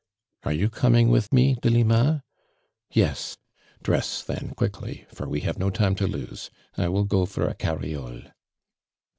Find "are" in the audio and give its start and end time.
0.45-0.51